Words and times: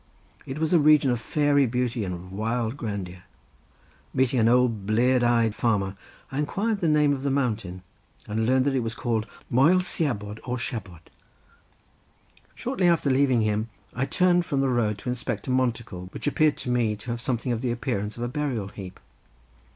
It 0.47 0.57
was 0.57 0.73
a 0.73 0.79
region 0.79 1.11
of 1.11 1.21
fairy 1.21 1.67
beauty 1.67 2.03
and 2.03 2.11
of 2.15 2.33
wild 2.33 2.75
grandeur. 2.75 3.21
Meeting 4.15 4.39
an 4.39 4.47
old 4.49 4.87
bleared 4.87 5.23
eyed 5.23 5.53
farmer 5.53 5.95
I 6.31 6.39
inquired 6.39 6.79
the 6.79 6.87
name 6.89 7.13
of 7.13 7.21
the 7.21 7.29
mountain 7.29 7.83
and 8.25 8.47
learned 8.47 8.65
that 8.65 8.73
it 8.73 8.79
was 8.79 8.95
called 8.95 9.27
Moel 9.47 9.79
Siabod 9.79 10.39
or 10.43 10.57
Shabod. 10.57 11.11
Shortly 12.55 12.87
after 12.87 13.11
leaving 13.11 13.41
him, 13.41 13.69
I 13.93 14.05
turned 14.07 14.43
from 14.43 14.59
the 14.61 14.69
road 14.69 14.97
to 14.97 15.09
inspect 15.09 15.47
a 15.47 15.51
monticle 15.51 16.07
which 16.13 16.25
appeared 16.25 16.57
to 16.57 16.71
me 16.71 16.95
to 16.95 17.11
have 17.11 17.21
something 17.21 17.51
of 17.51 17.61
the 17.61 17.71
appearance 17.71 18.17
of 18.17 18.23
a 18.23 18.27
burial 18.27 18.69
heap. 18.69 18.99